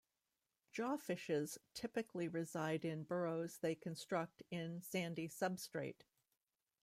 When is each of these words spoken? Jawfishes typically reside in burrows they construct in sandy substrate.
Jawfishes 0.73 1.59
typically 1.75 2.27
reside 2.27 2.83
in 2.83 3.03
burrows 3.03 3.59
they 3.59 3.75
construct 3.75 4.41
in 4.49 4.81
sandy 4.81 5.27
substrate. 5.29 6.05